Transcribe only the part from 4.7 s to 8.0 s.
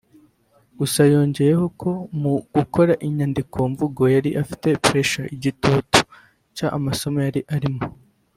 ‘Pressure’ (igitutu) cy’amasomo yari arimo